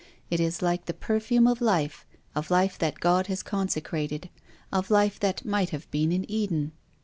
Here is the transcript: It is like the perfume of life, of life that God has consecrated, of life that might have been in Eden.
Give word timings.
It 0.31 0.39
is 0.39 0.63
like 0.63 0.85
the 0.85 0.95
perfume 0.95 1.45
of 1.45 1.61
life, 1.61 2.07
of 2.33 2.49
life 2.49 2.79
that 2.79 2.99
God 2.99 3.27
has 3.27 3.43
consecrated, 3.43 4.31
of 4.73 4.89
life 4.89 5.19
that 5.19 5.45
might 5.45 5.69
have 5.69 5.91
been 5.91 6.11
in 6.11 6.25
Eden. 6.27 6.71